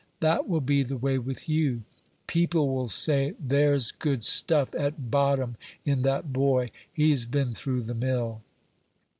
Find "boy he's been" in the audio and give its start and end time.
6.33-7.53